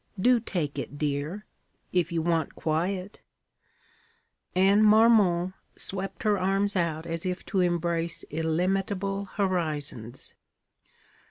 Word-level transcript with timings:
Do 0.19 0.39
take 0.39 0.79
it, 0.79 0.97
dear. 0.97 1.45
If 1.93 2.11
you 2.11 2.23
want 2.23 2.55
quiet' 2.55 3.21
Anne 4.55 4.83
Marmont 4.83 5.53
swept 5.77 6.23
her 6.23 6.39
arms 6.39 6.75
out 6.75 7.05
as 7.05 7.23
if 7.23 7.45
to 7.45 7.59
embrace 7.61 8.23
illimitable 8.31 9.25
horizons. 9.25 10.33